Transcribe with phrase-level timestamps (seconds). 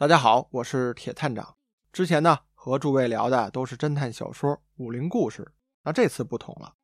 [0.00, 1.56] 大家好，我是铁探长。
[1.92, 6.76] 之前呢和诸位聊的都是侦探小说、武林故事，那这次不同了，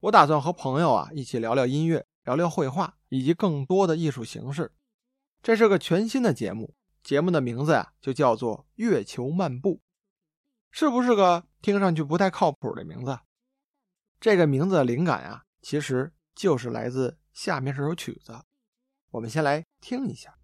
[0.00, 4.72] 我打算和朋友啊一起聊聊音乐、聊聊绘画以及更多的艺术形式。
[5.40, 6.74] 这是个全新的节目，
[7.04, 9.76] 节目的名字呀就叫做《月球漫步》，
[10.72, 13.20] 是不是个听上去不太靠谱的名字？
[14.18, 18.36] 这个名字的灵感啊，其实就是来自下面这首曲子，
[19.10, 20.36] 我们先来听一下。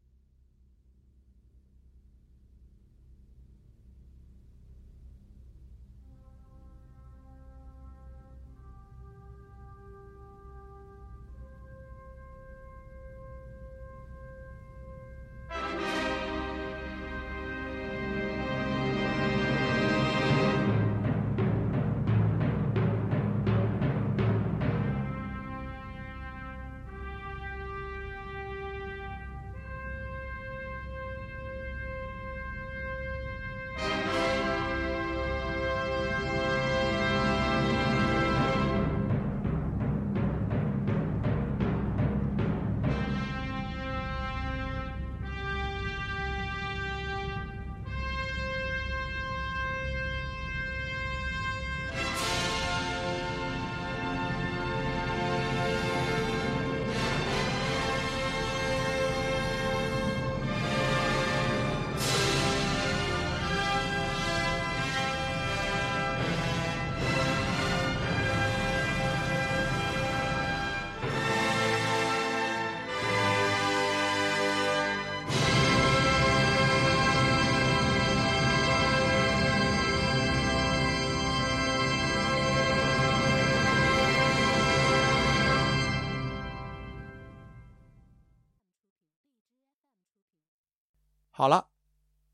[91.39, 91.69] 好了，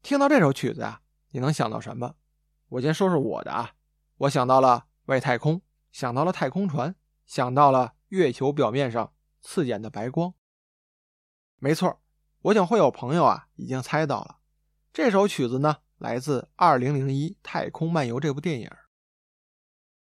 [0.00, 1.02] 听到这首曲子啊，
[1.32, 2.14] 你能想到什么？
[2.70, 3.74] 我先说说我的啊，
[4.16, 5.60] 我想到了外太空，
[5.92, 10.32] 想到了太空船，想到了月球表面上刺眼的白光。
[11.58, 12.00] 没错，
[12.40, 14.38] 我想会有朋友啊已经猜到了，
[14.90, 18.68] 这首曲子呢来自《二零零一太空漫游》这部电影。《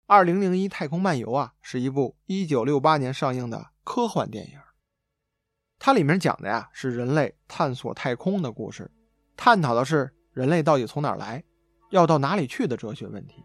[0.06, 4.58] 二零零一太空漫游》啊是一部一九六八年上映的科幻电影。
[5.78, 8.90] 它里面讲的呀是人类探索太空的故事，
[9.36, 11.42] 探讨的是人类到底从哪儿来，
[11.90, 13.44] 要到哪里去的哲学问题，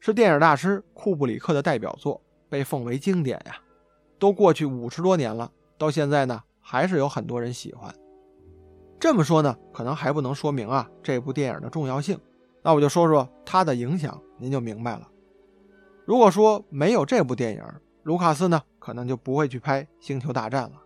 [0.00, 3.56] 是电影大师库布里克的代表作，被奉为经典呀。
[4.18, 7.94] 都过去五十多年了，到现在呢还是有很多人喜欢。
[8.98, 12.20] 这么说呢，可能还不能说明啊这部电影的重要性。
[12.62, 15.08] 那我就说说它的影响，您就明白了。
[16.04, 17.62] 如果说没有这部电影，
[18.02, 20.76] 卢卡斯呢可能就不会去拍《星球大战》了。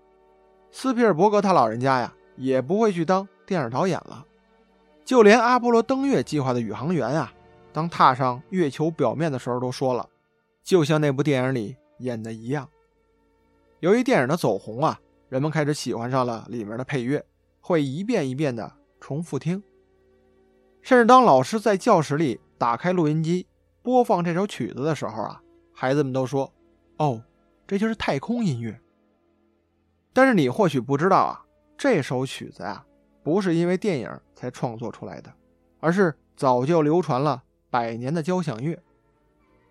[0.77, 4.27] 斯皮尔伯格他老人家呀，也不会去当电影导演了。
[5.05, 7.33] 就连阿波罗登月计划的宇航员啊，
[7.73, 10.09] 当踏上月球表面的时候，都说了，
[10.65, 12.69] 就像那部电影里演的一样。
[13.79, 17.25] 由于电影的走红啊，人们开始喜欢上了里面的配乐，
[17.61, 19.63] 会一遍一遍的重复听。
[20.83, 23.47] 甚至当老师在教室里打开录音机
[23.81, 25.41] 播放这首曲子的时候啊，
[25.73, 26.53] 孩子们都说
[26.99, 27.23] ：“哦，
[27.65, 28.77] 这就是太空音乐。”
[30.15, 31.45] 但是你或许不知道啊，
[31.77, 32.87] 这首曲子啊，
[33.25, 35.31] 不是因为电影才创作出来的，
[35.81, 38.81] 而是早就流传了百年的交响乐。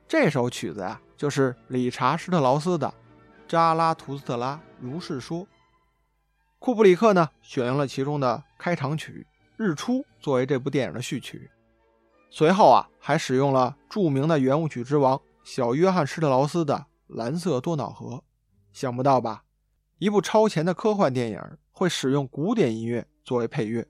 [0.05, 2.87] 这首曲子啊，就是理查施特劳斯的
[3.47, 5.39] 《扎拉图斯特拉如是说》。
[6.59, 9.25] 库布里克呢，选用了其中的开场曲
[9.63, 11.49] 《日出》作为这部电影的序曲，
[12.29, 16.75] 随后啊，还使用了著名的圆舞曲之王小约翰施特劳斯的
[17.07, 18.15] 《蓝色多瑙河》。
[18.73, 19.43] 想不到吧？
[20.03, 21.39] 一部超前的科幻电影
[21.71, 23.87] 会使用古典音乐作为配乐，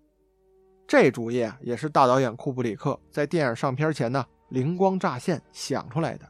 [0.86, 6.30] 这主意啊也是大导演库布里克在电影上片前呢灵光乍现想出来的。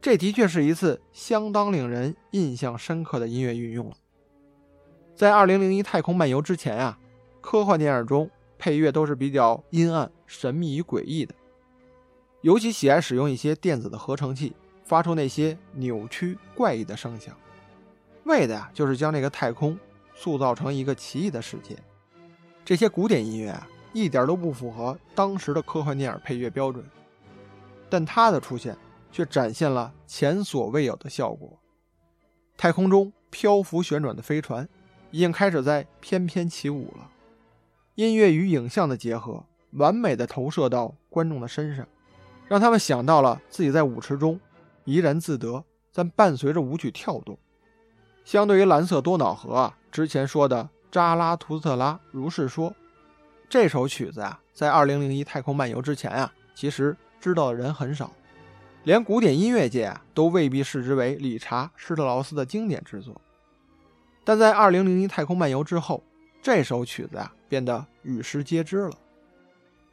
[0.00, 3.94] 这的确是一次相当令人印象深刻的音乐运用了。
[5.14, 6.98] 在《二零零一太空漫游》之前啊，
[7.40, 8.28] 科幻电影中
[8.58, 11.32] 配乐都是比较阴暗、神秘与诡异的，
[12.40, 17.32] 尤其喜爱使用一些电子的合成器，发出那些扭曲怪异的声响。
[18.24, 19.78] 为的呀，就是将这个太空
[20.14, 21.76] 塑造成一个奇异的世界。
[22.64, 26.84] 这些古典音乐啊，一点都不符合当时的科幻电影配乐标准，
[27.88, 28.76] 但它的出现
[29.10, 31.58] 却展现了前所未有的效果。
[32.56, 34.68] 太空中漂浮旋转的飞船
[35.10, 37.10] 已经开始在翩翩起舞了，
[37.94, 41.88] 音乐与影像的结合，完美的投射到观众的身上，
[42.46, 44.38] 让他们想到了自己在舞池中
[44.84, 47.36] 怡然自得，但伴随着舞曲跳动。
[48.30, 52.72] 相对于蓝色多瑙河啊，之前说的扎拉图斯特拉如是说。
[53.48, 58.12] 这首曲子啊，在二零零一太空漫游之前啊，其实知道的人很少，
[58.84, 63.20] 连古典音乐界啊都未必视之为理查施特劳斯的经典之作。
[64.22, 66.00] 但在二零零一太空漫游之后，
[66.40, 68.92] 这首曲子啊变得与世皆知了。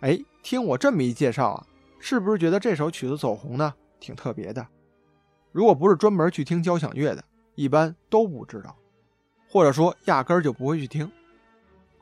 [0.01, 1.65] 哎，听我这么一介绍啊，
[1.99, 3.73] 是不是觉得这首曲子走红呢？
[3.99, 4.63] 挺特别的。
[5.51, 7.23] 如果不是专门去听交响乐的，
[7.57, 8.75] 一般都不知道，
[9.49, 11.11] 或者说压根儿就不会去听。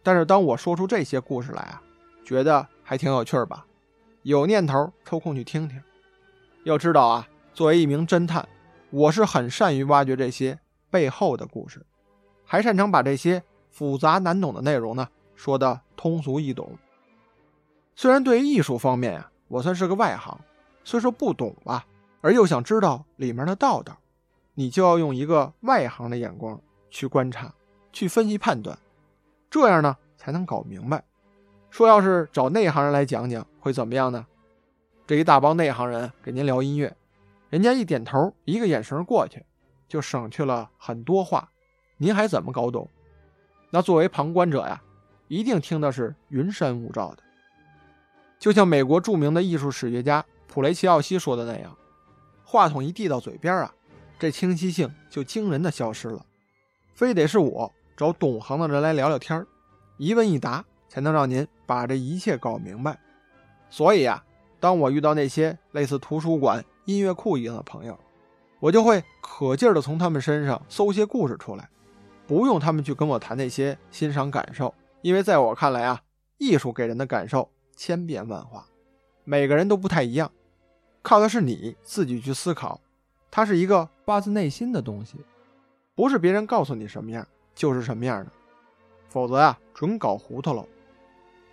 [0.03, 1.81] 但是当我说出这些故事来啊，
[2.25, 3.65] 觉得还挺有趣儿吧？
[4.23, 5.81] 有念头抽空去听听。
[6.65, 8.45] 要知道啊，作为一名侦探，
[8.89, 10.59] 我是很善于挖掘这些
[10.89, 11.85] 背后的故事，
[12.43, 13.41] 还擅长把这些
[13.71, 16.77] 复杂难懂的内容呢说的通俗易懂。
[17.95, 20.37] 虽然对于艺术方面呀，我算是个外行，
[20.83, 21.85] 虽说不懂吧，
[22.19, 23.97] 而又想知道里面的道道，
[24.55, 26.59] 你就要用一个外行的眼光
[26.89, 27.53] 去观察、
[27.93, 28.77] 去分析判断。
[29.49, 31.03] 这样呢，才能搞明白。
[31.69, 34.25] 说要是找内行人来讲讲，会怎么样呢？
[35.05, 36.95] 这一大帮内行人给您聊音乐，
[37.49, 39.45] 人家一点头，一个眼神过去，
[39.87, 41.49] 就省去了很多话，
[41.97, 42.89] 您还怎么搞懂？
[43.69, 44.81] 那作为旁观者呀，
[45.27, 47.23] 一定听的是云山雾罩的。
[48.39, 51.75] 就像美国著名的艺术史学家普雷奇奥西说的那样，
[52.43, 53.73] 话筒一递到嘴边啊，
[54.17, 56.25] 这清晰性就惊人的消失了，
[56.93, 57.71] 非得是我。
[57.97, 59.47] 找懂行的人来聊聊天儿，
[59.95, 62.99] 一问一答才能让您把这一切搞明白。
[63.69, 64.21] 所以啊，
[64.59, 67.97] 当我遇到那些类似图书馆、音乐库一样的朋友，
[68.59, 71.69] 我就会可劲儿的从他们身上搜些故事出来，
[72.27, 76.01] 不用他们去跟我谈那些欣赏感受，因为在我看来啊，
[76.37, 78.67] 艺术给人的感受千变万化，
[79.23, 80.29] 每个人都不太一样，
[81.01, 82.81] 靠的是你自己去思考。
[83.31, 85.17] 它是一个发自内心的东西，
[85.95, 87.27] 不是别人告诉你什么样。
[87.55, 88.31] 就是什么样的，
[89.07, 90.67] 否则呀，准搞糊涂了。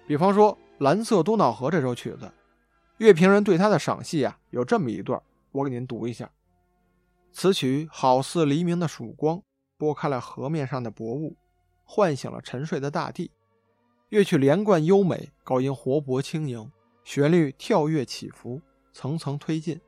[0.04, 2.28] 比方说《蓝色多瑙河》这首曲子，
[2.96, 5.22] 乐评人对他的赏析啊，有这么一段，
[5.52, 6.28] 我给您读一下：
[7.30, 9.40] 此曲好似黎明的曙光，
[9.78, 11.36] 拨开了河面上的薄雾，
[11.84, 13.30] 唤醒了沉睡的大地。
[14.08, 16.68] 乐曲连贯优美，高音活泼轻盈，
[17.04, 18.60] 旋律跳跃起伏，
[18.92, 19.80] 层层推进，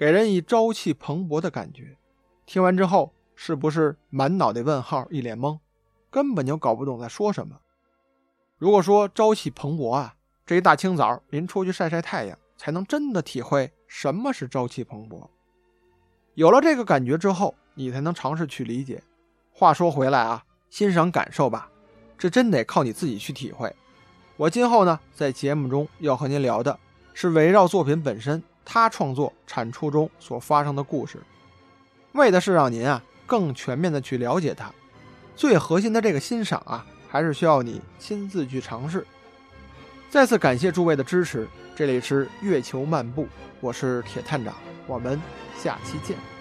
[0.00, 1.98] 给人以朝气蓬勃的感觉。
[2.46, 3.12] 听完之后。
[3.42, 5.60] 是不是满脑袋问号，一脸懵，
[6.10, 7.58] 根本就搞不懂在说什么？
[8.58, 10.14] 如果说朝气蓬勃啊，
[10.44, 15.26] 这一大清早您出去晒晒太阳，才能真的体会什么是朝气蓬勃。
[16.34, 19.02] 有了这个感觉之后，你才能尝试去理解。
[19.52, 21.70] 话说回来啊，欣赏感受吧，
[22.18, 23.74] 这真得靠你自己去体会。
[24.36, 26.78] 我今后呢，在节目中要和您聊的
[27.14, 31.20] 是围绕作品本身，他创作产出中所发生的故事，
[32.12, 33.02] 为的是让您啊。
[33.26, 34.72] 更全面的去了解他，
[35.34, 39.04] 最核心的这个欣赏啊，还是需要你亲自去尝试。
[40.08, 43.26] 再次感谢诸位的支持，这里是月球漫步，
[43.60, 44.54] 我是铁探长，
[44.86, 45.20] 我们
[45.56, 46.39] 下期见。